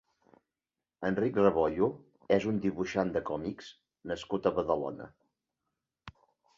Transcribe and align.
Enric 1.09 1.37
Rebollo 1.41 1.91
és 2.39 2.49
un 2.53 2.59
dibuixant 2.65 3.13
de 3.19 3.25
còmics 3.31 3.71
nascut 4.15 4.49
a 4.53 4.57
Badalona. 4.61 5.13